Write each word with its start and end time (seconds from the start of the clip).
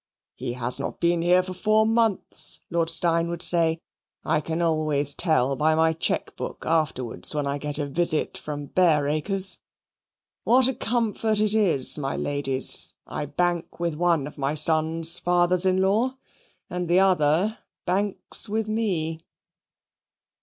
"He 0.33 0.53
has 0.53 0.79
not 0.79 0.99
been 0.99 1.21
here 1.21 1.43
for 1.43 1.53
four 1.53 1.85
months," 1.85 2.61
Lord 2.71 2.89
Steyne 2.89 3.27
would 3.27 3.43
say. 3.43 3.77
"I 4.25 4.41
can 4.41 4.59
always 4.59 5.13
tell 5.13 5.55
by 5.55 5.75
my 5.75 5.93
cheque 5.93 6.35
book 6.35 6.65
afterwards, 6.65 7.35
when 7.35 7.45
I 7.45 7.59
get 7.59 7.77
a 7.77 7.85
visit 7.85 8.35
from 8.35 8.65
Bareacres. 8.65 9.59
What 10.43 10.67
a 10.67 10.73
comfort 10.73 11.39
it 11.39 11.53
is, 11.53 11.99
my 11.99 12.15
ladies, 12.17 12.93
I 13.05 13.27
bank 13.27 13.79
with 13.79 13.93
one 13.93 14.25
of 14.25 14.39
my 14.39 14.55
sons' 14.55 15.19
fathers 15.19 15.67
in 15.67 15.79
law, 15.83 16.17
and 16.67 16.89
the 16.89 16.99
other 16.99 17.59
banks 17.85 18.49
with 18.49 18.67
me!" 18.67 19.21